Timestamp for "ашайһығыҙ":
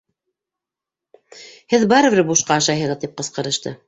2.63-2.97